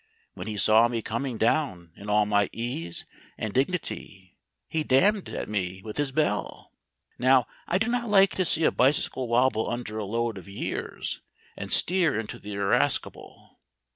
When 0.33 0.47
he 0.47 0.57
saw 0.57 0.87
me 0.87 1.03
coming 1.03 1.37
down 1.37 1.93
in 1.95 2.09
all 2.09 2.25
my 2.25 2.49
ease 2.51 3.05
and 3.37 3.53
dignity 3.53 4.35
he 4.67 4.83
damned 4.83 5.29
at 5.29 5.47
me 5.47 5.83
with 5.83 5.97
his 5.97 6.11
bell. 6.11 6.73
Now, 7.19 7.45
I 7.67 7.77
do 7.77 7.87
not 7.87 8.09
like 8.09 8.31
to 8.37 8.45
see 8.45 8.63
a 8.63 8.71
bicycle 8.71 9.27
wobble 9.27 9.69
under 9.69 9.99
a 9.99 10.05
load 10.07 10.39
of 10.39 10.49
years, 10.49 11.21
and 11.55 11.71
steer 11.71 12.19
into 12.19 12.39
the 12.39 12.53
irascible. 12.53 13.59